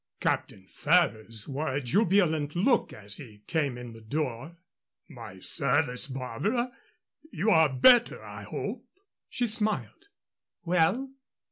Captain 0.19 0.65
Ferrers 0.65 1.47
wore 1.47 1.67
a 1.75 1.79
jubilant 1.79 2.55
look 2.55 2.91
as 2.91 3.17
he 3.17 3.43
came 3.45 3.77
in 3.77 3.93
the 3.93 4.01
door. 4.01 4.57
"My 5.07 5.39
service, 5.39 6.07
Barbara. 6.07 6.71
You 7.31 7.51
are 7.51 7.71
better, 7.71 8.19
I 8.19 8.41
hope." 8.45 8.83
She 9.29 9.45
smiled. 9.45 10.07
"Well?" 10.63 11.07